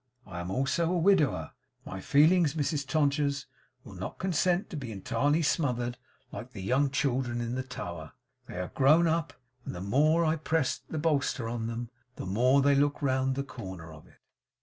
I 0.25 0.39
am 0.39 0.49
also 0.49 0.91
a 0.91 0.97
widower. 0.97 1.51
My 1.85 1.99
feelings, 2.01 2.55
Mrs 2.55 2.87
Todgers, 2.87 3.45
will 3.83 3.93
not 3.93 4.17
consent 4.17 4.67
to 4.71 4.75
be 4.75 4.91
entirely 4.91 5.43
smothered, 5.43 5.99
like 6.31 6.53
the 6.53 6.63
young 6.63 6.89
children 6.89 7.39
in 7.39 7.53
the 7.53 7.61
Tower. 7.61 8.13
They 8.47 8.57
are 8.57 8.69
grown 8.69 9.05
up, 9.05 9.31
and 9.63 9.75
the 9.75 9.79
more 9.79 10.25
I 10.25 10.37
press 10.37 10.79
the 10.89 10.97
bolster 10.97 11.47
on 11.47 11.67
them, 11.67 11.91
the 12.15 12.25
more 12.25 12.63
they 12.63 12.73
look 12.73 13.03
round 13.03 13.35
the 13.35 13.43
corner 13.43 13.93
of 13.93 14.07
it. 14.07 14.17